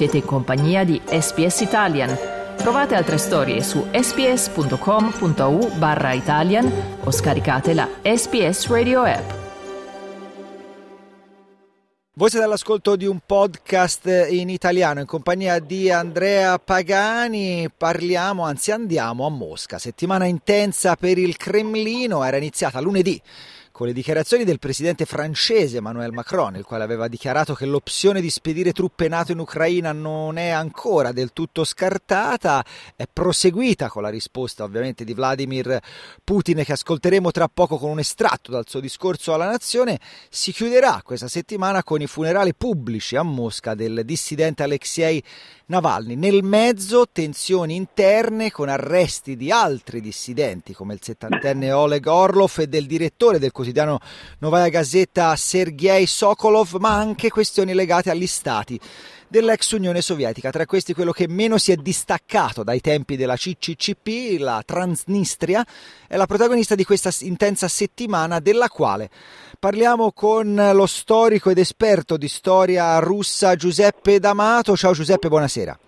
Siete 0.00 0.16
in 0.16 0.24
compagnia 0.24 0.82
di 0.82 0.98
SPS 1.04 1.60
Italian. 1.60 2.16
Trovate 2.56 2.94
altre 2.94 3.18
storie 3.18 3.62
su 3.62 3.84
sps.com.au 3.92 5.76
barra 5.76 6.14
Italian 6.14 6.72
o 7.04 7.10
scaricate 7.10 7.74
la 7.74 7.86
SPS 8.02 8.68
Radio 8.68 9.02
app. 9.02 9.30
Voi 12.14 12.30
siete 12.30 12.46
all'ascolto 12.46 12.96
di 12.96 13.04
un 13.04 13.18
podcast 13.26 14.26
in 14.30 14.48
italiano 14.48 15.00
in 15.00 15.06
compagnia 15.06 15.58
di 15.58 15.90
Andrea 15.90 16.58
Pagani. 16.58 17.70
Parliamo, 17.70 18.44
anzi 18.44 18.70
andiamo 18.70 19.26
a 19.26 19.28
Mosca. 19.28 19.78
Settimana 19.78 20.24
intensa 20.24 20.96
per 20.96 21.18
il 21.18 21.36
Cremlino, 21.36 22.24
era 22.24 22.38
iniziata 22.38 22.80
lunedì 22.80 23.20
con 23.80 23.88
le 23.88 23.94
dichiarazioni 23.94 24.44
del 24.44 24.58
presidente 24.58 25.06
francese 25.06 25.78
Emmanuel 25.78 26.12
Macron, 26.12 26.54
il 26.56 26.64
quale 26.64 26.84
aveva 26.84 27.08
dichiarato 27.08 27.54
che 27.54 27.64
l'opzione 27.64 28.20
di 28.20 28.28
spedire 28.28 28.72
truppe 28.72 29.08
NATO 29.08 29.32
in 29.32 29.38
Ucraina 29.38 29.90
non 29.92 30.36
è 30.36 30.50
ancora 30.50 31.12
del 31.12 31.32
tutto 31.32 31.64
scartata, 31.64 32.62
è 32.94 33.04
proseguita 33.10 33.88
con 33.88 34.02
la 34.02 34.10
risposta 34.10 34.64
ovviamente 34.64 35.02
di 35.02 35.14
Vladimir 35.14 35.80
Putin 36.22 36.62
che 36.62 36.72
ascolteremo 36.72 37.30
tra 37.30 37.48
poco 37.48 37.78
con 37.78 37.88
un 37.88 38.00
estratto 38.00 38.50
dal 38.50 38.68
suo 38.68 38.80
discorso 38.80 39.32
alla 39.32 39.48
nazione, 39.48 39.98
si 40.28 40.52
chiuderà 40.52 41.00
questa 41.02 41.28
settimana 41.28 41.82
con 41.82 42.02
i 42.02 42.06
funerali 42.06 42.54
pubblici 42.54 43.16
a 43.16 43.22
Mosca 43.22 43.74
del 43.74 44.02
dissidente 44.04 44.62
Alexei 44.62 45.24
Navalny. 45.70 46.16
Nel 46.16 46.42
mezzo 46.42 47.06
tensioni 47.10 47.76
interne 47.76 48.50
con 48.50 48.68
arresti 48.68 49.36
di 49.36 49.50
altri 49.50 50.00
dissidenti 50.00 50.74
come 50.74 50.94
il 50.94 51.00
settantenne 51.00 51.72
Oleg 51.72 52.04
Orlov 52.06 52.58
e 52.58 52.66
del 52.66 52.86
direttore 52.86 53.38
del 53.38 53.52
quotidiano 53.70 54.00
Novaya 54.38 54.68
Gazeta 54.68 55.34
Sergei 55.36 56.06
Sokolov, 56.06 56.74
ma 56.78 56.94
anche 56.94 57.30
questioni 57.30 57.72
legate 57.72 58.10
agli 58.10 58.26
stati 58.26 58.78
dell'ex 59.28 59.70
Unione 59.72 60.02
Sovietica. 60.02 60.50
Tra 60.50 60.66
questi 60.66 60.92
quello 60.92 61.12
che 61.12 61.28
meno 61.28 61.56
si 61.56 61.70
è 61.72 61.76
distaccato 61.76 62.64
dai 62.64 62.80
tempi 62.80 63.16
della 63.16 63.36
CCCP, 63.36 64.40
la 64.40 64.62
Transnistria, 64.64 65.64
è 66.08 66.16
la 66.16 66.26
protagonista 66.26 66.74
di 66.74 66.84
questa 66.84 67.10
intensa 67.20 67.68
settimana 67.68 68.40
della 68.40 68.68
quale 68.68 69.08
parliamo 69.58 70.12
con 70.12 70.70
lo 70.72 70.86
storico 70.86 71.50
ed 71.50 71.58
esperto 71.58 72.16
di 72.16 72.28
storia 72.28 72.98
russa 72.98 73.54
Giuseppe 73.54 74.18
D'Amato. 74.18 74.76
Ciao 74.76 74.92
Giuseppe, 74.92 75.28
buonasera. 75.28 75.78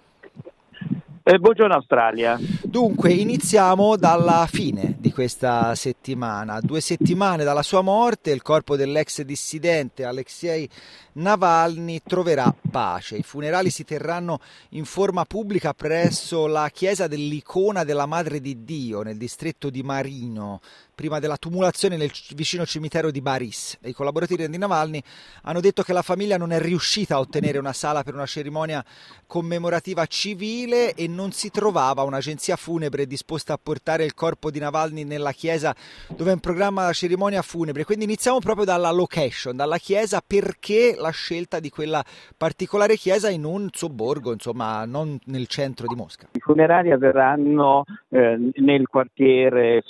Eh, 1.24 1.38
buongiorno 1.38 1.74
Australia. 1.74 2.36
Dunque, 2.64 3.12
iniziamo 3.12 3.94
dalla 3.96 4.44
fine 4.50 4.96
di 4.98 5.12
questa 5.12 5.72
settimana. 5.76 6.58
Due 6.60 6.80
settimane 6.80 7.44
dalla 7.44 7.62
sua 7.62 7.80
morte, 7.80 8.32
il 8.32 8.42
corpo 8.42 8.74
dell'ex 8.74 9.22
dissidente 9.22 10.04
Alexei 10.04 10.68
Navalny 11.12 12.00
troverà 12.04 12.52
pace. 12.68 13.18
I 13.18 13.22
funerali 13.22 13.70
si 13.70 13.84
terranno 13.84 14.40
in 14.70 14.84
forma 14.84 15.24
pubblica 15.24 15.74
presso 15.74 16.48
la 16.48 16.68
chiesa 16.72 17.06
dell'icona 17.06 17.84
della 17.84 18.06
Madre 18.06 18.40
di 18.40 18.64
Dio 18.64 19.02
nel 19.02 19.16
distretto 19.16 19.70
di 19.70 19.84
Marino, 19.84 20.60
prima 21.02 21.18
della 21.18 21.36
tumulazione 21.36 21.96
nel 21.96 22.12
vicino 22.36 22.64
cimitero 22.64 23.10
di 23.10 23.20
Baris. 23.20 23.76
I 23.82 23.92
collaboratori 23.92 24.48
di 24.48 24.56
Navalny 24.56 25.02
hanno 25.42 25.58
detto 25.58 25.82
che 25.82 25.92
la 25.92 26.00
famiglia 26.00 26.36
non 26.36 26.52
è 26.52 26.60
riuscita 26.60 27.16
a 27.16 27.18
ottenere 27.18 27.58
una 27.58 27.72
sala 27.72 28.04
per 28.04 28.14
una 28.14 28.24
cerimonia 28.24 28.84
commemorativa 29.26 30.06
civile 30.06 30.94
e 30.94 31.08
non 31.08 31.32
si 31.32 31.50
trovava 31.50 32.02
un'agenzia 32.02 32.54
funebre 32.54 33.08
disposta 33.08 33.52
a 33.52 33.58
portare 33.60 34.04
il 34.04 34.14
corpo 34.14 34.52
di 34.52 34.60
Navalny 34.60 35.02
nella 35.02 35.32
chiesa 35.32 35.74
dove 36.14 36.30
è 36.30 36.34
in 36.34 36.38
programma 36.38 36.84
la 36.84 36.92
cerimonia 36.92 37.42
funebre. 37.42 37.82
Quindi 37.82 38.04
iniziamo 38.04 38.38
proprio 38.38 38.64
dalla 38.64 38.92
location, 38.92 39.56
dalla 39.56 39.78
chiesa, 39.78 40.22
perché 40.24 40.94
la 40.96 41.10
scelta 41.10 41.58
di 41.58 41.68
quella 41.68 42.04
particolare 42.36 42.94
chiesa 42.94 43.28
in 43.28 43.42
un 43.42 43.70
sobborgo, 43.72 44.32
insomma, 44.32 44.84
non 44.84 45.18
nel 45.24 45.48
centro 45.48 45.88
di 45.88 45.96
Mosca. 45.96 46.28
I 46.30 46.38
funerali 46.38 46.92
avverranno 46.92 47.86
eh, 48.10 48.52
nel 48.54 48.86
quartiere 48.86 49.82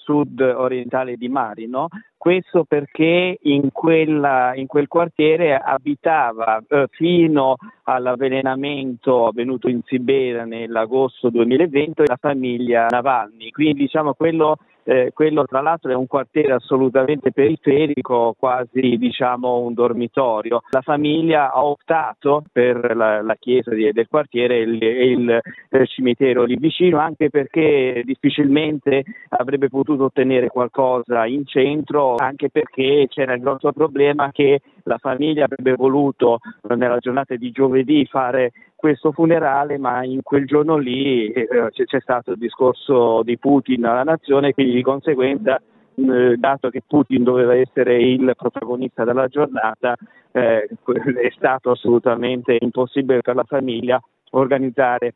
sud-orientale 1.02 1.16
di 1.16 1.28
Marino, 1.28 1.88
questo 2.16 2.64
perché 2.64 3.38
in, 3.42 3.70
quella, 3.72 4.54
in, 4.54 4.66
quel 4.66 4.86
quartiere 4.86 5.56
abitava 5.56 6.62
eh, 6.68 6.86
fino 6.90 7.56
all'avvelenamento 7.84 9.26
avvenuto 9.26 9.68
in 9.68 9.80
Siberia 9.84 10.44
nell'agosto 10.44 11.30
2020 11.30 12.06
la 12.06 12.18
famiglia 12.20 12.86
Navalny. 12.88 13.50
Quindi 13.50 13.82
diciamo 13.82 14.14
quello 14.14 14.58
eh, 14.84 15.10
quello 15.14 15.44
tra 15.44 15.60
l'altro 15.60 15.90
è 15.90 15.94
un 15.94 16.06
quartiere 16.06 16.52
assolutamente 16.52 17.32
periferico, 17.32 18.34
quasi 18.38 18.96
diciamo 18.98 19.58
un 19.58 19.74
dormitorio. 19.74 20.62
La 20.70 20.80
famiglia 20.80 21.52
ha 21.52 21.64
optato 21.64 22.42
per 22.50 22.96
la, 22.96 23.22
la 23.22 23.36
chiesa 23.36 23.70
di, 23.74 23.90
del 23.92 24.08
quartiere 24.08 24.56
e 24.56 24.60
il, 24.62 24.82
il, 24.82 25.40
il, 25.70 25.88
cimitero 25.88 26.44
lì 26.44 26.56
vicino, 26.56 26.98
anche 26.98 27.30
perché 27.30 28.02
difficilmente 28.04 29.04
avrebbe 29.30 29.68
potuto 29.68 30.04
ottenere 30.04 30.48
qualcosa 30.48 31.26
in 31.26 31.46
centro, 31.46 32.16
anche 32.16 32.50
perché 32.50 33.06
c'era 33.08 33.34
il 33.34 33.40
grosso 33.40 33.72
problema 33.72 34.30
che 34.32 34.60
la 34.84 34.98
famiglia 34.98 35.44
avrebbe 35.44 35.74
voluto 35.74 36.38
nella 36.74 36.98
giornata 36.98 37.36
di 37.36 37.50
giovedì 37.50 38.04
fare 38.06 38.52
questo 38.82 39.12
funerale, 39.12 39.78
ma 39.78 40.02
in 40.02 40.22
quel 40.24 40.44
giorno 40.44 40.76
lì 40.76 41.30
eh, 41.30 41.46
c'è 41.70 42.00
stato 42.00 42.32
il 42.32 42.36
discorso 42.36 43.22
di 43.22 43.38
Putin 43.38 43.84
alla 43.84 44.02
nazione, 44.02 44.52
quindi 44.52 44.72
di 44.72 44.82
conseguenza 44.82 45.62
eh, 45.94 46.34
dato 46.36 46.68
che 46.68 46.82
Putin 46.84 47.22
doveva 47.22 47.54
essere 47.54 48.02
il 48.02 48.34
protagonista 48.36 49.04
della 49.04 49.28
giornata, 49.28 49.94
eh, 50.32 50.64
è 50.64 51.30
stato 51.36 51.70
assolutamente 51.70 52.56
impossibile 52.58 53.20
per 53.20 53.36
la 53.36 53.44
famiglia 53.44 54.02
organizzare, 54.30 55.14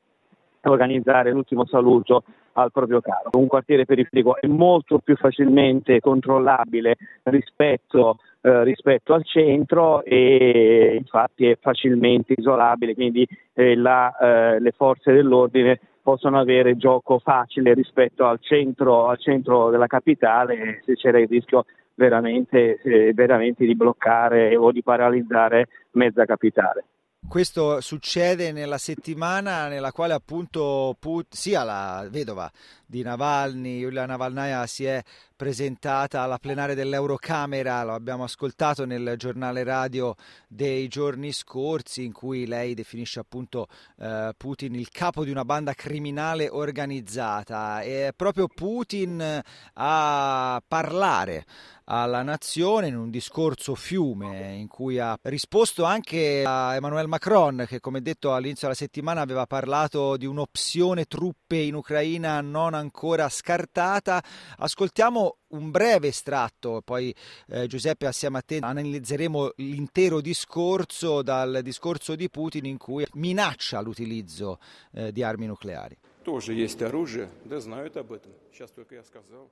organizzare 0.63 1.33
l'ultimo 1.33 1.67
saluto 1.67 2.23
al 2.53 2.71
proprio 2.71 3.01
caro. 3.01 3.31
Un 3.33 3.49
quartiere 3.49 3.85
periferico 3.85 4.41
è 4.41 4.47
molto 4.47 5.01
più 5.01 5.17
facilmente 5.17 5.99
controllabile 5.99 6.95
rispetto 7.25 8.19
eh, 8.47 8.63
rispetto 8.63 9.13
al 9.13 9.25
centro 9.25 10.05
e 10.05 10.95
infatti 10.97 11.47
è 11.47 11.59
facilmente 11.61 12.35
isolabile, 12.37 12.95
quindi 12.95 13.27
eh, 13.53 13.75
la, 13.75 14.17
eh, 14.17 14.61
le 14.61 14.71
forze 14.71 15.13
dell'ordine 15.13 15.81
possono 16.01 16.39
avere 16.39 16.77
gioco 16.77 17.19
facile 17.19 17.75
rispetto 17.75 18.25
al 18.25 18.39
centro, 18.41 19.09
al 19.09 19.19
centro 19.19 19.71
della 19.71 19.89
capitale 19.89 20.81
se 20.85 20.95
c'era 20.95 21.19
il 21.19 21.27
rischio 21.27 21.65
veramente, 21.97 22.81
eh, 22.83 23.13
veramente 23.15 23.67
di 23.67 23.75
bloccare 23.75 24.55
o 24.55 24.71
di 24.71 24.85
paralizzare 24.85 25.67
mezza 25.95 26.25
capitale. 26.25 26.85
Questo 27.29 27.81
succede 27.81 28.53
nella 28.53 28.79
settimana 28.79 29.67
nella 29.67 29.91
quale 29.91 30.13
appunto 30.13 30.95
Put- 31.01 31.35
sia 31.35 31.65
la 31.65 32.07
vedova 32.09 32.49
di 32.87 33.03
Navalny, 33.03 33.79
Yulia 33.79 34.07
Navalnaya 34.07 34.65
si 34.67 34.85
è 34.85 35.03
presentata 35.37 36.23
alla 36.23 36.39
plenaria 36.39 36.75
dell'Eurocamera, 36.75 37.85
lo 37.85 37.93
abbiamo 37.93 38.25
ascoltato 38.25 38.87
nel 38.87 39.15
giornale 39.19 39.63
radio 39.65 40.15
dei 40.49 40.89
giorni 40.89 41.31
scorsi 41.31 42.05
in 42.05 42.13
cui 42.13 42.47
lei 42.47 42.73
definisce 42.73 43.21
appunto 43.21 43.69
eh, 43.99 44.33
Putin 44.35 44.75
il 44.75 44.89
capo 44.89 45.25
di 45.25 45.31
una 45.31 45.45
banda 45.45 45.75
criminale 45.75 46.49
organizzata 46.49 47.83
e 47.83 48.13
proprio 48.17 48.49
Putin 48.49 49.43
a 49.75 50.63
parlare 50.67 51.45
alla 51.89 52.23
nazione 52.23 52.89
in 52.89 52.97
un 52.97 53.11
discorso 53.11 53.77
fiume 53.77 54.55
in 54.55 54.67
cui 54.67 54.99
ha 54.99 55.17
risposto 55.23 55.85
anche 55.85 56.43
a 56.45 56.75
Emmanuel 56.75 57.07
Macron 57.07 57.65
che 57.69 57.79
come 57.79 58.03
detto 58.03 58.35
all'inizio 58.35 58.67
della 58.67 58.79
settimana 58.79 59.21
aveva 59.21 59.47
parlato 59.47 60.17
di 60.17 60.27
un'opzione 60.27 61.05
truppe 61.05 61.59
in 61.59 61.75
Ucraina 61.75 62.41
non 62.41 62.75
ancora 62.75 63.29
scartata. 63.29 64.21
Ascoltiamo 64.59 65.26
un 65.26 65.72
breve 65.72 66.08
estratto, 66.08 66.82
poi 66.84 67.14
eh, 67.48 67.68
Giuseppe 67.68 68.08
assieme 68.08 68.40
a 68.40 68.42
te 68.42 68.58
analizzeremo 68.62 69.54
l'intero 69.58 70.22
discorso 70.22 71.22
dal 71.22 71.62
discorso 71.64 72.16
di 72.16 72.30
Putin 72.30 72.66
in 72.66 72.78
cui 72.78 73.06
minaccia 73.14 73.82
l'utilizzo 73.82 74.60
eh, 74.94 75.12
di 75.12 75.24
armi 75.24 75.48
nucleari. 75.48 75.98
Тоже 76.24 76.54
есть 76.54 76.82
оружие, 76.84 77.30
да 77.46 77.60
знают 77.60 77.98
об 77.98 78.12
этом. 78.12 78.32
Сейчас 78.52 78.70
только 78.72 78.94
я 78.96 79.04
сказал. 79.04 79.50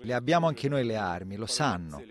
Le 0.00 0.14
abbiamo 0.14 0.46
anche 0.46 0.66
noi 0.68 0.82
le 0.84 0.96
armi, 0.96 1.36
lo 1.36 1.44
sanno. 1.44 2.02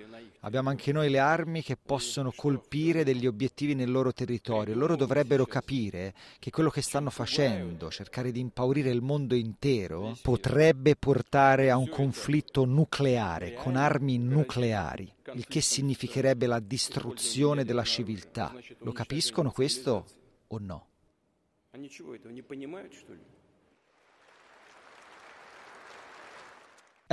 Abbiamo 0.41 0.69
anche 0.69 0.91
noi 0.91 1.09
le 1.09 1.17
armi 1.17 1.63
che 1.63 1.75
possono 1.75 2.31
colpire 2.31 3.03
degli 3.03 3.25
obiettivi 3.25 3.73
nel 3.73 3.89
loro 3.89 4.13
territorio. 4.13 4.75
Loro 4.75 4.95
dovrebbero 4.95 5.47
capire 5.47 6.13
che 6.37 6.51
quello 6.51 6.69
che 6.69 6.81
stanno 6.81 7.09
facendo, 7.09 7.89
cercare 7.89 8.31
di 8.31 8.39
impaurire 8.39 8.91
il 8.91 9.01
mondo 9.01 9.33
intero, 9.33 10.15
potrebbe 10.21 10.95
portare 10.95 11.71
a 11.71 11.77
un 11.77 11.89
conflitto 11.89 12.63
nucleare, 12.65 13.53
con 13.53 13.75
armi 13.75 14.19
nucleari, 14.19 15.11
il 15.33 15.47
che 15.47 15.61
significherebbe 15.61 16.45
la 16.45 16.59
distruzione 16.59 17.63
della 17.63 17.83
civiltà. 17.83 18.53
Lo 18.79 18.91
capiscono 18.91 19.49
questo 19.51 20.05
o 20.47 20.59
no? 20.59 20.87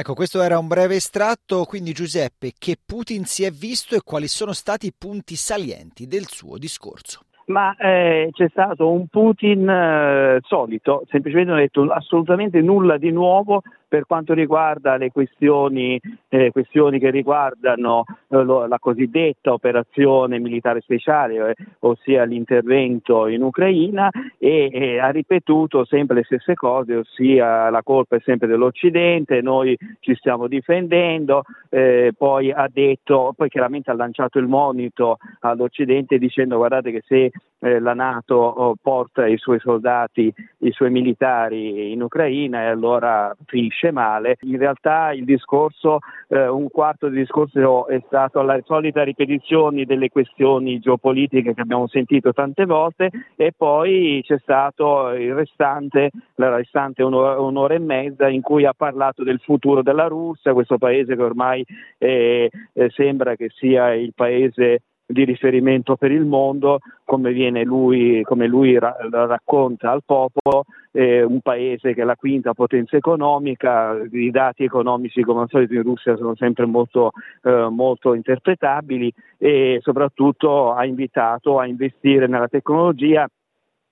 Ecco, 0.01 0.15
questo 0.15 0.41
era 0.41 0.59
un 0.59 0.67
breve 0.67 0.97
estratto, 0.97 1.67
quindi 1.67 1.93
Giuseppe, 1.93 2.55
che 2.57 2.79
Putin 2.83 3.27
si 3.27 3.45
è 3.45 3.51
visto 3.51 3.95
e 3.95 4.01
quali 4.03 4.29
sono 4.29 4.55
stati 4.55 4.87
i 4.87 4.95
punti 4.97 5.37
salienti 5.37 6.07
del 6.07 6.27
suo 6.27 6.57
discorso? 6.57 7.27
Ma 7.51 7.75
eh, 7.77 8.31
c'è 8.33 8.49
stato 8.49 8.91
un 8.91 9.07
Putin 9.09 9.69
eh, 9.69 10.39
solito, 10.43 11.03
semplicemente 11.09 11.51
hanno 11.51 11.61
detto 11.61 11.83
assolutamente 11.91 12.61
nulla 12.61 12.97
di 12.97 13.11
nuovo 13.11 13.63
per 13.91 14.07
quanto 14.07 14.35
riguarda 14.35 14.97
le 14.97 15.11
questioni, 15.11 16.01
eh, 16.29 16.53
questioni 16.53 17.01
che 17.01 17.11
riguardano 17.11 18.05
eh, 18.29 18.41
lo, 18.45 18.69
la 18.69 18.79
cosiddetta 18.79 19.53
operazione 19.53 20.39
militare 20.39 20.81
speciale, 20.81 21.51
eh, 21.51 21.55
ossia 21.81 22.23
l'intervento 22.23 23.27
in 23.27 23.43
Ucraina, 23.43 24.09
e 24.39 25.01
ha 25.01 25.09
ripetuto 25.09 25.85
sempre 25.85 26.19
le 26.19 26.23
stesse 26.23 26.55
cose, 26.55 26.95
ossia 26.95 27.69
la 27.69 27.83
colpa 27.83 28.15
è 28.15 28.21
sempre 28.23 28.47
dell'Occidente, 28.47 29.41
noi 29.41 29.77
ci 29.99 30.15
stiamo 30.15 30.47
difendendo, 30.47 31.43
eh, 31.69 32.13
poi 32.17 32.53
ha 32.53 32.69
detto, 32.73 33.35
poi 33.37 33.49
chiaramente 33.49 33.91
ha 33.91 33.95
lanciato 33.95 34.39
il 34.39 34.47
monito 34.47 35.19
all'Occidente 35.41 36.17
dicendo 36.19 36.59
guardate 36.59 36.93
che 36.93 37.03
se 37.05 37.33
eh, 37.61 37.79
la 37.79 37.95
Nato 37.95 38.37
oh, 38.37 38.75
porta 38.81 39.27
i 39.27 39.37
suoi 39.37 39.59
soldati, 39.61 40.33
i 40.59 40.73
suoi 40.73 40.91
militari 40.91 41.93
in 41.93 42.03
Ucraina 42.03 42.63
e 42.63 42.67
allora 42.67 43.35
finisce 43.47 43.91
male. 43.91 44.37
In 44.43 44.59
realtà 44.59 45.13
il 45.13 45.25
discorso, 45.25 45.99
eh, 46.29 46.49
un 46.49 46.69
quarto 46.71 47.09
del 47.09 47.19
discorso 47.19 47.87
è 47.87 48.03
stato 48.07 48.43
la 48.43 48.59
solita 48.65 49.03
ripetizione 49.03 49.85
delle 49.85 50.09
questioni 50.09 50.79
geopolitiche 50.79 51.55
che 51.55 51.61
abbiamo 51.61 51.87
sentito 51.87 52.33
tante 52.33 52.65
volte 52.65 53.11
e 53.37 53.53
poi 53.57 54.23
c'è 54.25 54.39
stato 54.39 55.11
il 55.11 55.35
restante, 55.35 56.11
la 56.37 56.57
restante 56.57 57.03
un'ora, 57.03 57.39
un'ora 57.41 57.75
e 57.75 57.79
mezza 57.79 58.29
in 58.29 58.41
cui 58.41 58.65
ha 58.65 58.75
parlato 58.75 59.23
del 59.23 59.41
futuro 59.41 59.83
della 59.83 60.07
Russia, 60.07 60.53
questo 60.53 60.79
paese 60.79 61.15
che 61.15 61.23
ormai 61.23 61.65
eh, 61.99 62.51
sembra 62.95 63.37
che 63.37 63.51
sia 63.51 63.93
il 63.93 64.13
paese 64.15 64.81
di 65.11 65.25
riferimento 65.25 65.97
per 65.97 66.13
il 66.13 66.25
mondo, 66.25 66.79
come, 67.05 67.33
lui, 67.65 68.23
come 68.23 68.47
lui 68.47 68.79
ra- 68.79 68.97
racconta 69.11 69.91
al 69.91 70.03
popolo, 70.05 70.65
eh, 70.93 71.23
un 71.23 71.41
paese 71.41 71.95
che 71.95 72.03
è 72.03 72.05
la 72.05 72.17
quinta 72.17 72.55
potenza 72.55 72.97
economica, 72.97 73.97
i 74.13 74.31
dati 74.31 74.65
economici 74.65 75.23
come 75.23 75.43
al 75.43 75.49
solito 75.49 75.75
in 75.75 75.83
Russia 75.83 76.17
sono 76.17 76.35
sempre 76.37 76.67
molto, 76.67 77.11
eh, 77.43 77.69
molto 77.71 78.15
interpretabili 78.15 79.13
e 79.39 79.79
soprattutto 79.83 80.73
ha 80.73 80.85
invitato 80.85 81.59
a 81.59 81.67
investire 81.67 82.27
nella 82.27 82.49
tecnologia 82.49 83.29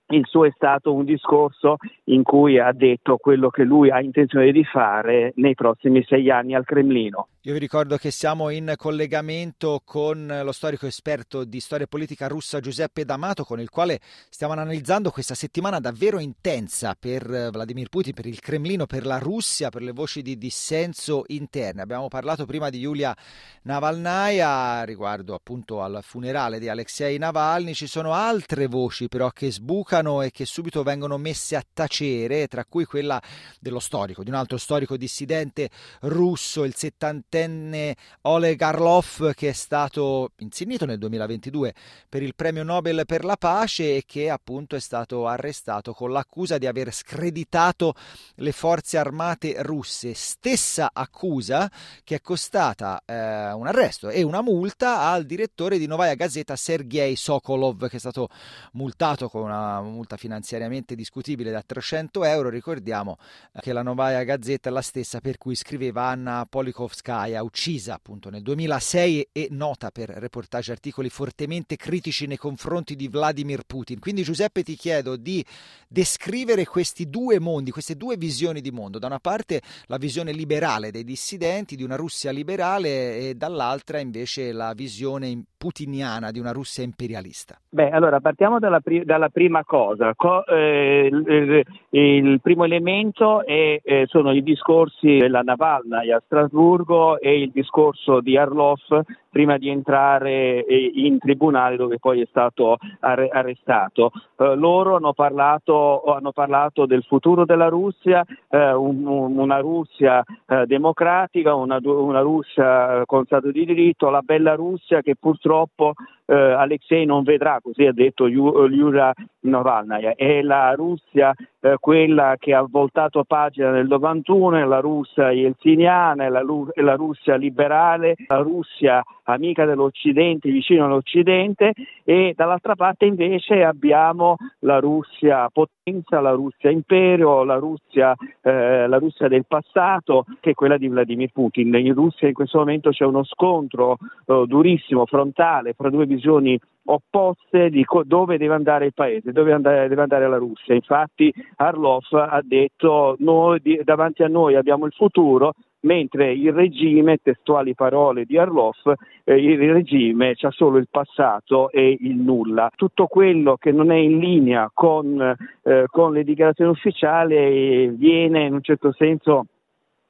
il 0.09 0.25
suo 0.27 0.45
è 0.45 0.51
stato 0.55 0.93
un 0.93 1.05
discorso 1.05 1.77
in 2.05 2.23
cui 2.23 2.59
ha 2.59 2.71
detto 2.71 3.17
quello 3.17 3.49
che 3.49 3.63
lui 3.63 3.91
ha 3.91 4.01
intenzione 4.01 4.51
di 4.51 4.63
fare 4.63 5.33
nei 5.35 5.53
prossimi 5.53 6.03
sei 6.03 6.31
anni 6.31 6.55
al 6.55 6.65
Cremlino. 6.65 7.27
Io 7.43 7.53
vi 7.53 7.59
ricordo 7.59 7.95
che 7.95 8.11
siamo 8.11 8.49
in 8.49 8.73
collegamento 8.75 9.81
con 9.85 10.41
lo 10.43 10.51
storico 10.51 10.87
esperto 10.87 11.45
di 11.45 11.59
storia 11.59 11.87
politica 11.87 12.27
russa 12.27 12.59
Giuseppe 12.59 13.05
D'Amato, 13.05 13.43
con 13.43 13.59
il 13.59 13.69
quale 13.69 13.99
stiamo 14.01 14.53
analizzando 14.53 15.09
questa 15.09 15.35
settimana 15.35 15.79
davvero 15.79 16.19
intensa 16.19 16.95
per 16.99 17.49
Vladimir 17.51 17.87
Putin, 17.87 18.13
per 18.13 18.25
il 18.25 18.39
Cremlino, 18.39 18.85
per 18.85 19.05
la 19.05 19.19
Russia, 19.19 19.69
per 19.69 19.83
le 19.83 19.91
voci 19.91 20.21
di 20.21 20.37
dissenso 20.37 21.23
interne. 21.27 21.81
Abbiamo 21.81 22.07
parlato 22.07 22.45
prima 22.45 22.69
di 22.69 22.79
Yulia 22.79 23.15
Navalnaya 23.63 24.83
riguardo 24.83 25.33
appunto 25.33 25.81
al 25.81 25.99
funerale 26.01 26.59
di 26.59 26.67
Alexei 26.67 27.17
Navalny. 27.17 27.73
Ci 27.73 27.87
sono 27.87 28.13
altre 28.13 28.67
voci 28.67 29.07
però 29.07 29.29
che 29.29 29.49
sbucano 29.49 29.98
e 30.21 30.31
che 30.31 30.45
subito 30.45 30.83
vengono 30.83 31.17
messe 31.17 31.55
a 31.55 31.63
tacere, 31.73 32.47
tra 32.47 32.65
cui 32.65 32.85
quella 32.85 33.21
dello 33.59 33.79
storico, 33.79 34.23
di 34.23 34.29
un 34.29 34.35
altro 34.35 34.57
storico 34.57 34.97
dissidente 34.97 35.69
russo, 36.01 36.63
il 36.63 36.75
70 36.75 37.27
ventenne 37.29 37.95
Oleg 38.21 38.61
Arlov 38.61 39.33
che 39.33 39.49
è 39.49 39.53
stato 39.53 40.31
insignito 40.37 40.85
nel 40.85 40.97
2022 40.97 41.73
per 42.07 42.23
il 42.23 42.35
premio 42.35 42.63
Nobel 42.63 43.03
per 43.05 43.23
la 43.23 43.37
pace 43.37 43.97
e 43.97 44.03
che 44.05 44.29
appunto 44.29 44.75
è 44.75 44.79
stato 44.79 45.27
arrestato 45.27 45.93
con 45.93 46.11
l'accusa 46.11 46.57
di 46.57 46.65
aver 46.67 46.93
screditato 46.93 47.93
le 48.35 48.51
forze 48.51 48.97
armate 48.97 49.61
russe. 49.61 50.13
Stessa 50.13 50.89
accusa 50.93 51.69
che 52.03 52.15
è 52.15 52.21
costata 52.21 53.01
eh, 53.05 53.51
un 53.51 53.67
arresto 53.67 54.09
e 54.09 54.23
una 54.23 54.41
multa 54.41 55.01
al 55.01 55.25
direttore 55.25 55.77
di 55.77 55.87
Novaya 55.87 56.15
Gazeta 56.15 56.55
Sergei 56.55 57.15
Sokolov 57.15 57.87
che 57.87 57.97
è 57.97 57.99
stato 57.99 58.29
multato 58.73 59.29
con 59.29 59.43
una 59.43 59.81
multa 59.89 60.17
finanziariamente 60.17 60.95
discutibile 60.95 61.51
da 61.51 61.61
300 61.61 62.23
euro. 62.23 62.49
Ricordiamo 62.49 63.17
che 63.59 63.73
la 63.73 63.81
Novaya 63.81 64.23
Gazeta 64.23 64.69
è 64.69 64.71
la 64.71 64.81
stessa 64.81 65.19
per 65.19 65.37
cui 65.37 65.55
scriveva 65.55 66.03
Anna 66.03 66.45
Polikovskaya 66.49 67.43
uccisa 67.43 67.93
appunto 67.93 68.29
nel 68.29 68.41
2006 68.41 69.29
e 69.31 69.47
nota 69.51 69.91
per 69.91 70.09
reportage 70.09 70.71
articoli 70.71 71.09
fortemente 71.09 71.75
critici 71.75 72.27
nei 72.27 72.37
confronti 72.37 72.95
di 72.95 73.07
Vladimir 73.07 73.63
Putin. 73.65 73.99
Quindi 73.99 74.23
Giuseppe 74.23 74.63
ti 74.63 74.75
chiedo 74.75 75.15
di 75.15 75.43
descrivere 75.87 76.65
questi 76.65 77.09
due 77.09 77.39
mondi, 77.39 77.71
queste 77.71 77.95
due 77.95 78.17
visioni 78.17 78.61
di 78.61 78.71
mondo. 78.71 78.99
Da 78.99 79.07
una 79.07 79.19
parte 79.19 79.61
la 79.85 79.97
visione 79.97 80.31
liberale 80.31 80.91
dei 80.91 81.03
dissidenti, 81.03 81.75
di 81.75 81.83
una 81.83 81.95
Russia 81.95 82.31
liberale 82.31 83.17
e 83.17 83.35
dall'altra 83.35 83.99
invece 83.99 84.51
la 84.51 84.73
visione 84.73 85.43
putiniana 85.57 86.31
di 86.31 86.39
una 86.39 86.51
Russia 86.51 86.83
imperialista. 86.83 87.59
Beh, 87.69 87.89
allora 87.89 88.19
partiamo 88.19 88.59
dalla, 88.59 88.79
pri- 88.79 89.03
dalla 89.03 89.29
prima 89.29 89.63
cosa. 89.63 89.78
Co- 90.15 90.45
eh, 90.45 91.09
il, 91.11 91.65
il, 91.89 92.41
primo 92.41 92.63
elemento 92.63 93.45
è, 93.45 93.79
eh, 93.83 94.05
sono 94.07 94.31
i 94.31 94.43
discorsi 94.43 95.17
della 95.17 95.41
Navalny 95.41 96.11
a 96.11 96.21
Strasburgo 96.25 97.19
e 97.19 97.41
il 97.41 97.51
discorso 97.51 98.19
di 98.21 98.37
Arlof 98.37 99.01
prima 99.29 99.57
di 99.57 99.69
entrare 99.69 100.65
in 100.67 101.19
tribunale 101.19 101.75
dove 101.75 101.99
poi 101.99 102.21
è 102.21 102.27
stato 102.29 102.77
arrestato. 102.99 104.11
Eh, 104.37 104.55
loro 104.55 104.95
hanno 104.95 105.13
parlato, 105.13 106.03
hanno 106.05 106.31
parlato, 106.31 106.85
del 106.85 107.03
futuro 107.03 107.45
della 107.45 107.67
Russia, 107.67 108.23
eh, 108.49 108.73
un, 108.73 109.05
una 109.05 109.59
Russia 109.59 110.23
eh, 110.47 110.65
democratica, 110.65 111.53
una, 111.53 111.79
una, 111.81 112.21
Russia 112.21 113.03
con 113.05 113.25
Stato 113.25 113.51
di 113.51 113.65
diritto, 113.65 114.09
la 114.09 114.21
bella 114.21 114.55
Russia 114.55 115.01
che 115.01 115.15
purtroppo 115.15 115.93
eh, 116.25 116.35
Alexei 116.35 117.05
non 117.05 117.23
vedrà, 117.23 117.59
così 117.61 117.85
ha 117.85 117.93
detto 117.93 118.27
Yulia 118.27 119.13
Navalnaya. 119.41 120.13
È 120.15 120.41
la 120.41 120.73
Russia 120.73 121.33
eh, 121.61 121.75
quella 121.79 122.35
che 122.37 122.53
ha 122.53 122.65
voltato 122.69 123.23
pagina 123.23 123.71
nel 123.71 123.87
91, 123.87 124.57
è 124.57 124.65
la 124.65 124.79
Russia 124.79 125.31
yeltsiniana, 125.31 126.29
la, 126.29 126.43
la 126.75 126.95
Russia 126.95 127.35
liberale, 127.35 128.15
la 128.27 128.37
Russia 128.37 129.03
amica 129.23 129.65
dell'Occidente, 129.65 130.49
vicino 130.49 130.85
all'Occidente 130.85 131.73
e 132.03 132.33
dall'altra 132.35 132.75
parte 132.75 133.05
invece 133.05 133.63
abbiamo 133.63 134.37
la 134.59 134.79
Russia 134.79 135.49
potenza, 135.51 136.19
la 136.19 136.31
Russia 136.31 136.69
imperio, 136.69 137.43
la 137.43 137.55
Russia, 137.55 138.15
eh, 138.41 138.87
la 138.87 138.97
Russia 138.97 139.27
del 139.27 139.45
passato 139.45 140.25
che 140.39 140.51
è 140.51 140.53
quella 140.53 140.77
di 140.77 140.87
Vladimir 140.87 141.29
Putin. 141.31 141.73
In 141.75 141.93
Russia 141.93 142.27
in 142.27 142.33
questo 142.33 142.59
momento 142.59 142.89
c'è 142.89 143.05
uno 143.05 143.23
scontro 143.23 143.97
eh, 144.25 144.43
durissimo, 144.47 145.05
frontale, 145.05 145.73
fra 145.73 145.89
due 145.89 146.05
visioni 146.05 146.59
opposte 146.91 147.69
di 147.69 147.83
co- 147.83 148.03
dove 148.03 148.37
deve 148.37 148.53
andare 148.53 148.85
il 148.85 148.93
paese, 148.93 149.31
dove 149.31 149.53
andare, 149.53 149.87
deve 149.87 150.01
andare 150.01 150.27
la 150.27 150.37
Russia. 150.37 150.73
Infatti 150.73 151.33
Arlov 151.57 152.05
ha 152.11 152.41
detto 152.43 153.15
noi, 153.19 153.59
di, 153.61 153.79
davanti 153.83 154.23
a 154.23 154.27
noi 154.27 154.55
abbiamo 154.55 154.85
il 154.85 154.93
futuro, 154.93 155.53
mentre 155.81 156.33
il 156.33 156.51
regime, 156.51 157.17
testuali 157.21 157.73
parole 157.73 158.25
di 158.25 158.37
Arlov, 158.37 158.93
eh, 159.23 159.35
il 159.35 159.71
regime 159.71 160.35
ha 160.39 160.51
solo 160.51 160.77
il 160.77 160.87
passato 160.89 161.69
e 161.71 161.97
il 161.99 162.15
nulla. 162.15 162.69
Tutto 162.75 163.07
quello 163.07 163.55
che 163.55 163.71
non 163.71 163.91
è 163.91 163.97
in 163.97 164.19
linea 164.19 164.69
con, 164.73 165.35
eh, 165.63 165.85
con 165.87 166.13
le 166.13 166.23
dichiarazioni 166.23 166.71
ufficiali 166.71 167.89
viene 167.89 168.45
in 168.45 168.53
un 168.53 168.61
certo 168.61 168.91
senso, 168.91 169.45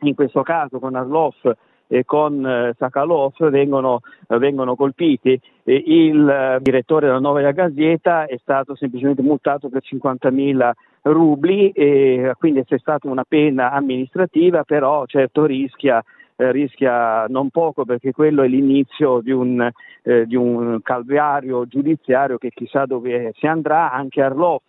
in 0.02 0.16
questo 0.16 0.42
caso 0.44 0.80
con 0.80 0.96
Arlov, 0.96 1.56
e 1.92 2.06
con 2.06 2.46
eh, 2.46 2.76
Sakhalov 2.78 3.50
vengono, 3.50 4.02
eh, 4.28 4.38
vengono 4.38 4.76
colpiti. 4.76 5.40
Il 5.64 6.30
eh, 6.30 6.60
direttore 6.62 7.08
della 7.08 7.20
Novaya 7.20 7.52
Gazeta 7.52 8.26
è 8.26 8.38
stato 8.42 8.76
semplicemente 8.76 9.24
multato 9.24 9.70
per 9.70 9.82
50.000 9.84 10.72
rubli 11.02 11.72
e 11.72 12.34
quindi 12.38 12.64
c'è 12.64 12.78
stata 12.78 13.10
una 13.10 13.26
pena 13.28 13.72
amministrativa, 13.72 14.64
però 14.64 15.06
certo 15.08 15.46
rischia 15.46 16.04
eh, 16.40 16.54
rischia 16.54 17.26
non 17.28 17.50
poco 17.50 17.84
perché 17.84 18.14
quello 18.14 18.44
è 18.44 18.48
l'inizio 18.48 19.20
di 19.20 19.32
un, 19.32 19.70
eh, 20.04 20.26
di 20.26 20.38
un, 20.38 20.80
calvario 20.82 21.68
giudiziario 21.68 22.38
che 22.38 22.52
chissà 22.54 22.86
dove 22.86 23.34
si 23.36 23.46
andrà, 23.46 23.92
anche 23.92 24.22
Arlov 24.22 24.62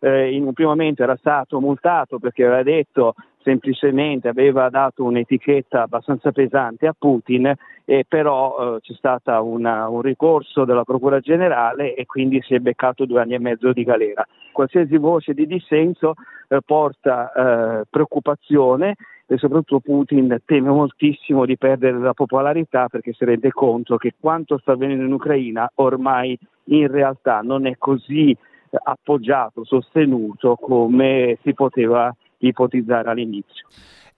eh, 0.00 0.34
in 0.34 0.44
un 0.44 0.52
primo 0.52 0.70
momento 0.70 1.04
era 1.04 1.16
stato 1.16 1.60
multato 1.60 2.18
perché 2.18 2.44
aveva 2.44 2.64
detto 2.64 3.14
semplicemente 3.42 4.28
aveva 4.28 4.68
dato 4.68 5.04
un'etichetta 5.04 5.82
abbastanza 5.82 6.32
pesante 6.32 6.86
a 6.86 6.94
Putin, 6.96 7.54
e 7.84 8.04
però 8.06 8.76
eh, 8.76 8.80
c'è 8.80 8.94
stato 8.94 9.44
un 9.44 10.00
ricorso 10.00 10.64
della 10.64 10.84
Procura 10.84 11.20
Generale 11.20 11.94
e 11.94 12.06
quindi 12.06 12.40
si 12.42 12.54
è 12.54 12.58
beccato 12.58 13.04
due 13.04 13.20
anni 13.20 13.34
e 13.34 13.38
mezzo 13.38 13.72
di 13.72 13.84
galera. 13.84 14.26
Qualsiasi 14.52 14.96
voce 14.96 15.34
di 15.34 15.46
dissenso 15.46 16.14
eh, 16.48 16.60
porta 16.64 17.32
eh, 17.32 17.84
preoccupazione 17.88 18.94
e 19.26 19.38
soprattutto 19.38 19.80
Putin 19.80 20.38
teme 20.44 20.68
moltissimo 20.68 21.46
di 21.46 21.56
perdere 21.56 21.98
la 21.98 22.12
popolarità 22.12 22.88
perché 22.88 23.12
si 23.12 23.24
rende 23.24 23.50
conto 23.50 23.96
che 23.96 24.12
quanto 24.18 24.58
sta 24.58 24.72
avvenendo 24.72 25.04
in 25.04 25.12
Ucraina 25.12 25.70
ormai 25.76 26.38
in 26.64 26.90
realtà 26.90 27.40
non 27.40 27.66
è 27.66 27.76
così 27.78 28.36
appoggiato, 28.70 29.64
sostenuto 29.64 30.56
come 30.56 31.38
si 31.42 31.52
poteva 31.54 32.14
ipotizzare 32.46 33.10
all'inizio. 33.10 33.66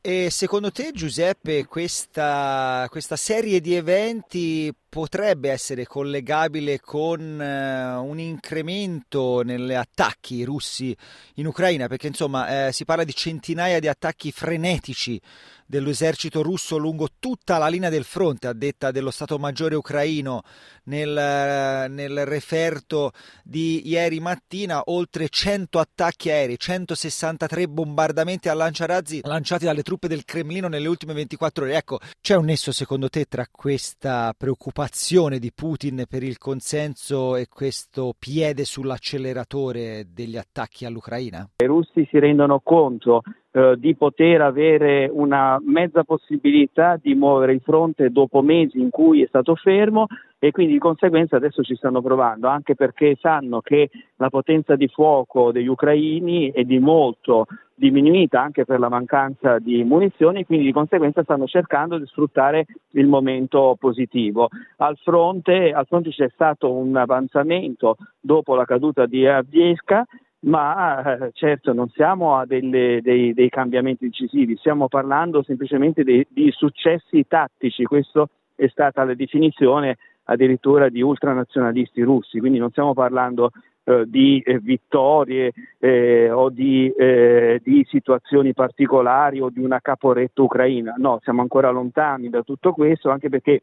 E 0.07 0.28
secondo 0.28 0.71
te 0.71 0.93
Giuseppe 0.93 1.64
questa, 1.64 2.87
questa 2.90 3.16
serie 3.16 3.61
di 3.61 3.75
eventi 3.75 4.71
potrebbe 4.95 5.51
essere 5.51 5.87
collegabile 5.87 6.79
con 6.79 7.19
uh, 7.21 8.09
un 8.09 8.21
incremento 8.21 9.43
negli 9.43 9.73
attacchi 9.73 10.45
russi 10.45 10.97
in 11.35 11.49
Ucraina, 11.49 11.89
perché 11.89 12.07
insomma 12.07 12.69
eh, 12.69 12.73
si 12.73 12.85
parla 12.85 13.03
di 13.03 13.13
centinaia 13.13 13.81
di 13.81 13.89
attacchi 13.89 14.31
frenetici 14.31 15.21
dell'esercito 15.67 16.43
russo 16.43 16.77
lungo 16.77 17.09
tutta 17.19 17.59
la 17.59 17.67
linea 17.67 17.89
del 17.89 18.05
fronte, 18.05 18.47
a 18.47 18.53
detta 18.53 18.93
dello 18.93 19.11
Stato 19.11 19.39
Maggiore 19.39 19.75
ucraino 19.75 20.43
nel, 20.85 21.91
nel 21.91 22.25
referto 22.27 23.13
di 23.43 23.89
ieri 23.89 24.21
mattina, 24.21 24.83
oltre 24.87 25.29
100 25.29 25.81
attacchi 25.81 26.31
aerei, 26.31 26.59
163 26.59 27.67
bombardamenti 27.67 28.49
a 28.49 28.55
lanciarazzi 28.55 29.23
lanciati 29.25 29.65
dalle 29.65 29.83
truppe 29.83 30.07
del 30.07 30.25
Cremlino 30.25 30.69
nelle 30.69 30.87
ultime 30.87 31.15
24 31.15 31.65
ore. 31.65 31.77
Ecco, 31.77 31.99
c'è 32.21 32.37
un 32.37 32.45
nesso 32.45 32.71
secondo 32.71 33.09
te 33.09 33.25
tra 33.25 33.49
questa 33.51 34.33
preoccupazione 34.37 34.84
preoccupazione 34.85 35.38
di 35.38 35.50
Putin 35.55 36.05
per 36.07 36.23
il 36.23 36.37
consenso 36.37 37.37
e 37.37 37.47
questo 37.49 38.12
piede 38.19 38.64
sull'acceleratore 38.64 40.09
degli 40.12 40.37
attacchi 40.37 40.85
all'Ucraina? 40.85 41.49
I 41.57 41.67
russi 41.67 42.07
si 42.11 42.19
rendono 42.19 42.61
conto 42.62 43.23
eh, 43.57 43.77
di 43.79 43.95
poter 43.95 44.41
avere 44.41 45.09
una 45.09 45.61
mezza 45.65 46.03
possibilità 46.03 46.99
di 47.01 47.15
muovere 47.15 47.53
il 47.53 47.61
fronte 47.61 48.11
dopo 48.11 48.43
mesi 48.43 48.81
in 48.81 48.91
cui 48.91 49.23
è 49.23 49.27
stato 49.29 49.55
fermo 49.55 50.07
e 50.41 50.51
quindi 50.51 50.73
di 50.73 50.81
conseguenza 50.81 51.37
adesso 51.37 51.63
ci 51.63 51.77
stanno 51.77 52.03
provando, 52.03 52.49
anche 52.49 52.75
perché 52.75 53.17
sanno 53.21 53.61
che 53.61 53.91
la 54.17 54.29
potenza 54.29 54.75
di 54.75 54.89
fuoco 54.89 55.53
degli 55.53 55.69
ucraini 55.69 56.51
è 56.51 56.65
di 56.65 56.81
molto 56.81 57.47
diminuita 57.77 58.43
anche 58.43 58.65
per 58.65 58.81
la 58.81 58.89
mancanza 58.89 59.61
di 59.61 59.85
munizioni, 59.85 60.45
quindi 60.45 60.67
di 60.67 60.73
conseguenza 60.73 61.23
stanno 61.23 61.47
cercando 61.47 61.97
di 61.97 62.07
sfruttare 62.07 62.67
il 62.95 63.07
momento 63.07 63.77
positivo. 63.79 64.49
Al 64.79 64.97
fronte, 64.97 65.71
al 65.71 65.87
fronte 65.87 66.11
c'è 66.11 66.29
stato 66.35 66.73
un 66.73 66.97
avanzamento 66.97 67.99
dopo 68.21 68.57
la 68.57 68.65
caduta 68.65 69.07
di 69.07 69.27
Avdiivka 69.29 70.05
ma 70.45 71.17
eh, 71.17 71.31
certo 71.33 71.73
non 71.73 71.89
siamo 71.91 72.37
a 72.37 72.47
delle, 72.47 73.01
dei, 73.03 73.33
dei, 73.33 73.49
cambiamenti 73.49 74.07
decisivi, 74.07 74.57
stiamo 74.57 74.89
parlando 74.89 75.43
semplicemente 75.43 76.03
di, 76.05 76.27
di 76.29 76.51
successi 76.51 77.27
tattici, 77.27 77.85
questa 77.85 78.27
è 78.55 78.67
stata 78.69 79.05
la 79.05 79.15
definizione 79.15 79.97
addirittura 80.25 80.89
di 80.89 81.03
ultranazionalisti 81.03 82.03
russi, 82.03 82.39
quindi 82.39 82.59
non 82.59 82.71
stiamo 82.71 82.95
parlando 82.95 83.51
eh, 83.85 84.05
di 84.07 84.41
eh, 84.41 84.59
vittorie 84.59 85.53
eh, 85.79 86.31
o 86.31 86.49
di, 86.51 86.91
eh, 86.91 87.61
di, 87.63 87.87
situazioni 87.89 88.55
particolari 88.55 89.41
o 89.41 89.51
di 89.51 89.61
una 89.61 89.81
caporetta 89.81 90.43
ucraina, 90.43 90.95
no, 90.97 91.21
siamo 91.23 91.43
ancora 91.43 91.71
lontani 91.71 92.31
da 92.31 92.43
tutto 92.43 92.73
questo, 92.73 93.11
anche 93.11 93.29
perché 93.29 93.63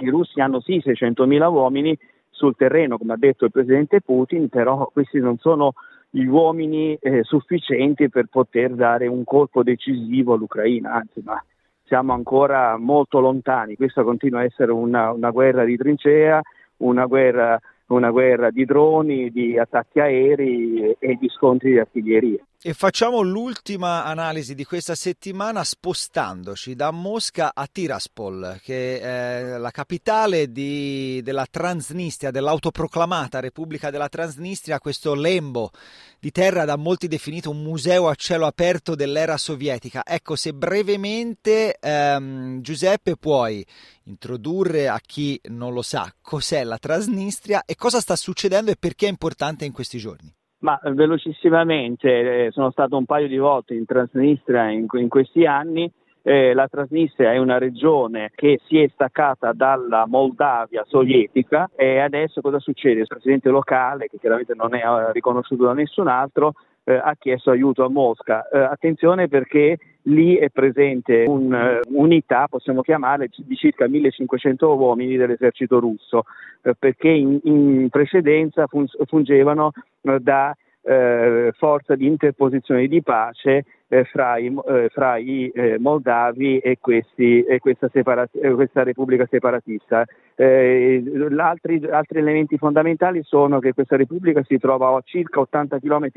i 0.00 0.08
russi 0.08 0.40
hanno 0.40 0.60
sì 0.60 0.80
600.000 0.84 1.50
uomini 1.50 1.96
sul 2.30 2.56
terreno, 2.56 2.98
come 2.98 3.12
ha 3.12 3.18
detto 3.18 3.44
il 3.44 3.50
presidente 3.50 4.00
Putin, 4.00 4.48
però 4.48 4.90
questi 4.92 5.20
non 5.20 5.38
sono 5.38 5.74
gli 6.14 6.26
uomini 6.26 6.94
eh, 7.00 7.22
sufficienti 7.22 8.10
per 8.10 8.26
poter 8.26 8.74
dare 8.74 9.06
un 9.06 9.24
colpo 9.24 9.62
decisivo 9.62 10.34
all'Ucraina, 10.34 10.92
anzi, 10.92 11.22
ma 11.24 11.42
siamo 11.84 12.12
ancora 12.12 12.76
molto 12.76 13.18
lontani. 13.18 13.76
Questa 13.76 14.02
continua 14.02 14.40
a 14.40 14.44
essere 14.44 14.72
una, 14.72 15.10
una 15.10 15.30
guerra 15.30 15.64
di 15.64 15.74
trincea, 15.74 16.42
una 16.78 17.06
guerra, 17.06 17.58
una 17.86 18.10
guerra 18.10 18.50
di 18.50 18.66
droni, 18.66 19.30
di 19.30 19.58
attacchi 19.58 20.00
aerei 20.00 20.94
e 20.98 21.16
di 21.18 21.28
scontri 21.30 21.70
di 21.70 21.78
artiglieria. 21.78 22.44
E 22.64 22.74
facciamo 22.74 23.22
l'ultima 23.22 24.04
analisi 24.04 24.54
di 24.54 24.64
questa 24.64 24.94
settimana 24.94 25.64
spostandoci 25.64 26.76
da 26.76 26.92
Mosca 26.92 27.50
a 27.56 27.66
Tiraspol, 27.66 28.60
che 28.62 29.00
è 29.00 29.58
la 29.58 29.72
capitale 29.72 30.52
di, 30.52 31.20
della 31.24 31.44
Transnistria, 31.50 32.30
dell'autoproclamata 32.30 33.40
Repubblica 33.40 33.90
della 33.90 34.08
Transnistria, 34.08 34.78
questo 34.78 35.14
lembo 35.14 35.72
di 36.20 36.30
terra 36.30 36.64
da 36.64 36.76
molti 36.76 37.08
definito 37.08 37.50
un 37.50 37.64
museo 37.64 38.06
a 38.06 38.14
cielo 38.14 38.46
aperto 38.46 38.94
dell'era 38.94 39.36
sovietica. 39.38 40.04
Ecco, 40.06 40.36
se 40.36 40.52
brevemente 40.54 41.76
ehm, 41.80 42.62
Giuseppe 42.62 43.16
puoi 43.16 43.66
introdurre 44.04 44.86
a 44.86 45.00
chi 45.04 45.40
non 45.46 45.72
lo 45.72 45.82
sa 45.82 46.14
cos'è 46.20 46.62
la 46.62 46.78
Transnistria 46.78 47.64
e 47.64 47.74
cosa 47.74 47.98
sta 47.98 48.14
succedendo 48.14 48.70
e 48.70 48.76
perché 48.76 49.06
è 49.06 49.10
importante 49.10 49.64
in 49.64 49.72
questi 49.72 49.98
giorni. 49.98 50.32
Ma 50.62 50.78
eh, 50.80 50.92
velocissimamente, 50.92 52.46
eh, 52.46 52.50
sono 52.52 52.70
stato 52.70 52.96
un 52.96 53.04
paio 53.04 53.28
di 53.28 53.36
volte 53.36 53.74
in 53.74 53.84
Transnistria 53.84 54.68
in, 54.70 54.86
in 54.92 55.08
questi 55.08 55.44
anni. 55.44 55.90
Eh, 56.24 56.54
la 56.54 56.68
Transnistria 56.68 57.32
è 57.32 57.38
una 57.38 57.58
regione 57.58 58.30
che 58.36 58.60
si 58.66 58.78
è 58.78 58.88
staccata 58.92 59.52
dalla 59.52 60.06
Moldavia 60.06 60.84
sovietica 60.86 61.68
e 61.74 61.98
adesso 61.98 62.40
cosa 62.40 62.60
succede? 62.60 63.00
Il 63.00 63.08
presidente 63.08 63.48
locale, 63.48 64.06
che 64.06 64.18
chiaramente 64.18 64.54
non 64.54 64.72
è 64.74 64.84
eh, 64.84 65.10
riconosciuto 65.10 65.64
da 65.64 65.72
nessun 65.72 66.06
altro, 66.06 66.54
eh, 66.84 66.94
ha 66.94 67.14
chiesto 67.18 67.50
aiuto 67.50 67.84
a 67.84 67.88
Mosca. 67.88 68.48
Eh, 68.48 68.58
attenzione 68.58 69.28
perché 69.28 69.78
lì 70.02 70.36
è 70.36 70.50
presente 70.50 71.24
un'unità, 71.26 72.48
possiamo 72.48 72.82
chiamarla, 72.82 73.26
di 73.36 73.56
circa 73.56 73.86
1500 73.86 74.74
uomini 74.74 75.16
dell'esercito 75.16 75.78
russo, 75.78 76.24
eh, 76.62 76.74
perché 76.78 77.08
in, 77.08 77.38
in 77.44 77.88
precedenza 77.90 78.66
fun- 78.66 78.88
fungevano 79.06 79.72
eh, 80.02 80.18
da 80.18 80.56
eh, 80.82 81.52
forza 81.56 81.94
di 81.94 82.06
interposizione 82.06 82.86
di 82.86 83.02
pace 83.02 83.64
eh, 83.88 84.04
fra 84.04 84.38
i, 84.38 84.52
eh, 84.66 84.88
fra 84.88 85.16
i 85.16 85.50
eh, 85.54 85.78
moldavi 85.78 86.58
e, 86.58 86.78
questi, 86.80 87.42
e 87.42 87.58
questa, 87.58 87.88
separat- 87.92 88.34
eh, 88.34 88.52
questa, 88.52 88.82
repubblica 88.82 89.26
separatista. 89.30 90.04
Eh, 90.34 91.02
altri, 91.36 91.80
elementi 92.08 92.56
fondamentali 92.56 93.22
sono 93.22 93.58
che 93.58 93.74
questa 93.74 93.96
repubblica 93.96 94.42
si 94.44 94.58
trova 94.58 94.96
a 94.96 95.02
circa 95.04 95.40
80 95.40 95.78
km 95.78 96.08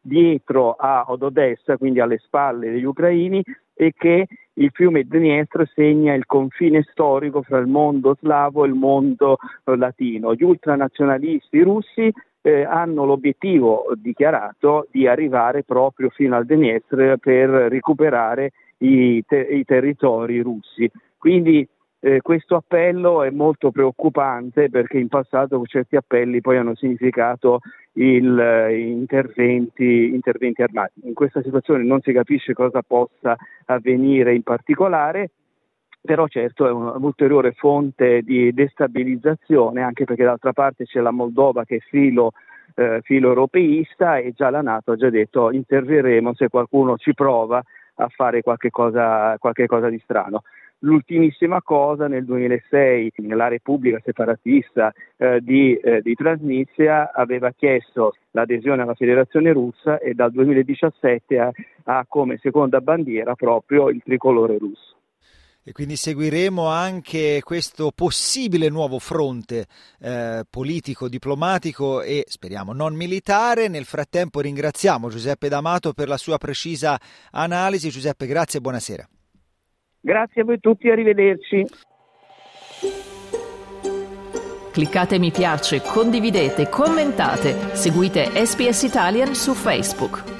dietro 0.00 0.72
a 0.72 1.06
Odessa, 1.08 1.78
quindi 1.78 2.00
alle 2.00 2.18
spalle 2.18 2.70
degli 2.70 2.84
ucraini, 2.84 3.42
e 3.74 3.92
che 3.96 4.26
il 4.54 4.70
fiume 4.70 5.04
Dniestro 5.04 5.64
segna 5.74 6.12
il 6.12 6.26
confine 6.26 6.86
storico 6.90 7.40
fra 7.40 7.56
il 7.56 7.66
mondo 7.66 8.14
slavo 8.20 8.64
e 8.64 8.68
il 8.68 8.74
mondo 8.74 9.38
latino. 9.64 10.34
Gli 10.34 10.44
ultranazionalisti 10.44 11.62
russi 11.62 12.12
eh, 12.42 12.64
hanno 12.64 13.04
l'obiettivo 13.04 13.86
dichiarato 13.94 14.88
di 14.90 15.06
arrivare 15.06 15.62
proprio 15.62 16.10
fino 16.10 16.36
al 16.36 16.44
Dniestr 16.44 17.16
per 17.18 17.48
recuperare 17.48 18.52
i, 18.78 19.24
te- 19.26 19.46
i 19.48 19.64
territori 19.64 20.40
russi. 20.40 20.90
Quindi 21.16 21.66
eh, 22.04 22.20
questo 22.20 22.56
appello 22.56 23.22
è 23.22 23.30
molto 23.30 23.70
preoccupante 23.70 24.68
perché 24.68 24.98
in 24.98 25.06
passato 25.06 25.62
certi 25.66 25.94
appelli 25.94 26.40
poi 26.40 26.56
hanno 26.56 26.74
significato 26.74 27.60
il, 27.92 28.38
eh, 28.38 28.76
interventi, 28.76 30.12
interventi 30.12 30.62
armati. 30.62 31.00
In 31.04 31.14
questa 31.14 31.42
situazione 31.42 31.84
non 31.84 32.00
si 32.00 32.12
capisce 32.12 32.54
cosa 32.54 32.82
possa 32.82 33.36
avvenire 33.66 34.34
in 34.34 34.42
particolare 34.42 35.30
però 36.04 36.26
certo 36.26 36.66
è 36.66 36.70
un'ulteriore 36.72 37.52
fonte 37.52 38.22
di 38.22 38.52
destabilizzazione 38.52 39.82
anche 39.82 40.04
perché 40.04 40.24
d'altra 40.24 40.52
parte 40.52 40.84
c'è 40.84 41.00
la 41.00 41.12
Moldova 41.12 41.64
che 41.64 41.76
è 41.76 41.78
filo, 41.78 42.32
eh, 42.74 43.00
filo 43.02 43.28
europeista 43.28 44.18
e 44.18 44.32
già 44.32 44.50
la 44.50 44.62
Nato 44.62 44.92
ha 44.92 44.96
già 44.96 45.10
detto 45.10 45.52
interverremo 45.52 46.34
se 46.34 46.48
qualcuno 46.48 46.96
ci 46.96 47.14
prova 47.14 47.62
a 47.96 48.08
fare 48.08 48.42
qualche 48.42 48.70
cosa, 48.70 49.36
qualche 49.38 49.66
cosa 49.66 49.88
di 49.88 50.00
strano. 50.02 50.42
L'ultimissima 50.80 51.62
cosa, 51.62 52.08
nel 52.08 52.24
2006 52.24 53.12
la 53.28 53.46
Repubblica 53.46 54.00
separatista 54.02 54.92
eh, 55.16 55.38
di, 55.40 55.76
eh, 55.76 56.00
di, 56.02 56.14
Transnistria 56.16 57.12
aveva 57.12 57.52
chiesto 57.52 58.16
l'adesione 58.32 58.82
alla 58.82 58.94
Federazione 58.94 59.52
russa 59.52 60.00
e 60.00 60.14
dal 60.14 60.32
2017 60.32 61.38
ha, 61.38 61.52
ha 61.84 62.04
come 62.08 62.38
seconda 62.38 62.80
bandiera 62.80 63.36
proprio 63.36 63.90
il 63.90 64.02
tricolore 64.02 64.58
russo 64.58 64.96
e 65.64 65.72
quindi 65.72 65.96
seguiremo 65.96 66.66
anche 66.66 67.40
questo 67.44 67.92
possibile 67.94 68.68
nuovo 68.68 68.98
fronte 68.98 69.66
eh, 70.00 70.44
politico, 70.48 71.08
diplomatico 71.08 72.02
e 72.02 72.24
speriamo 72.26 72.72
non 72.72 72.94
militare. 72.94 73.68
Nel 73.68 73.84
frattempo 73.84 74.40
ringraziamo 74.40 75.08
Giuseppe 75.08 75.48
D'Amato 75.48 75.92
per 75.92 76.08
la 76.08 76.16
sua 76.16 76.38
precisa 76.38 76.98
analisi. 77.30 77.90
Giuseppe, 77.90 78.26
grazie 78.26 78.58
e 78.58 78.62
buonasera. 78.62 79.08
Grazie 80.00 80.42
a 80.42 80.44
voi 80.44 80.58
tutti, 80.58 80.88
arrivederci. 80.88 81.64
Cliccate 84.72 85.18
mi 85.18 85.30
piace, 85.30 85.82
condividete, 85.82 86.68
commentate, 86.70 87.76
seguite 87.76 88.24
SPS 88.46 88.82
Italian 88.84 89.34
su 89.34 89.52
Facebook. 89.52 90.31